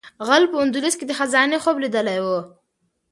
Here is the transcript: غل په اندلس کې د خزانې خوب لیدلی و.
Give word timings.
غل 0.27 0.43
په 0.51 0.57
اندلس 0.65 0.95
کې 0.97 1.05
د 1.07 1.11
خزانې 1.19 1.57
خوب 1.63 1.77
لیدلی 1.83 2.19
و. 2.23 2.27